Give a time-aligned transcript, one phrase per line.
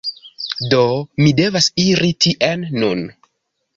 [0.71, 0.79] Do
[1.23, 3.05] mi devas iri tien nun.